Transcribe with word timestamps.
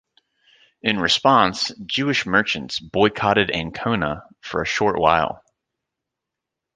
In 0.81 0.99
response, 0.99 1.69
Jewish 1.85 2.25
merchants 2.25 2.79
boycotted 2.79 3.51
Ancona 3.51 4.23
for 4.41 4.63
a 4.63 4.65
short 4.65 4.97
while. 4.97 5.43